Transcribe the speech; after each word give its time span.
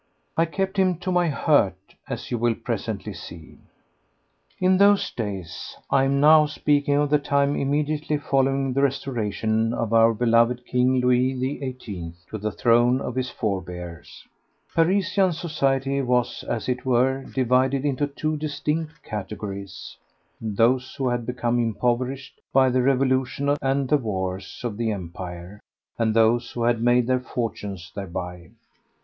I 0.35 0.45
kept 0.45 0.77
him 0.77 0.97
to 0.97 1.11
my 1.11 1.29
hurt, 1.29 1.77
as 2.09 2.31
you 2.31 2.39
will 2.39 2.55
presently 2.55 3.13
see. 3.13 3.59
In 4.57 4.77
those 4.79 5.11
days—I 5.11 6.05
am 6.05 6.19
now 6.19 6.47
speaking 6.47 6.95
of 6.95 7.11
the 7.11 7.19
time 7.19 7.55
immediately 7.55 8.17
following 8.17 8.73
the 8.73 8.81
Restoration 8.81 9.75
of 9.75 9.93
our 9.93 10.11
beloved 10.15 10.65
King 10.65 11.01
Louis 11.01 11.35
XVIII 11.37 12.13
to 12.31 12.39
the 12.39 12.51
throne 12.51 12.99
of 12.99 13.13
his 13.13 13.29
forbears—Parisian 13.29 15.33
society 15.33 16.01
was, 16.01 16.41
as 16.49 16.67
it 16.67 16.83
were, 16.83 17.23
divided 17.25 17.85
into 17.85 18.07
two 18.07 18.37
distinct 18.37 19.03
categories: 19.03 19.97
those 20.41 20.95
who 20.95 21.09
had 21.09 21.27
become 21.27 21.59
impoverished 21.59 22.41
by 22.51 22.69
the 22.71 22.81
revolution 22.81 23.55
and 23.61 23.87
the 23.87 23.97
wars 23.97 24.61
of 24.63 24.77
the 24.77 24.91
Empire, 24.91 25.59
and 25.99 26.15
those 26.15 26.49
who 26.49 26.63
had 26.63 26.81
made 26.81 27.05
their 27.05 27.19
fortunes 27.19 27.91
thereby. 27.93 28.49